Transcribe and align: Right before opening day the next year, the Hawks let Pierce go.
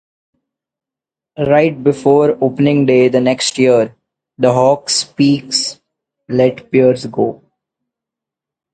Right 1.37 1.83
before 1.83 2.35
opening 2.43 2.87
day 2.87 3.07
the 3.09 3.21
next 3.21 3.59
year, 3.59 3.95
the 4.39 4.51
Hawks 4.51 5.13
let 6.27 6.71
Pierce 6.71 7.05
go. 7.05 7.43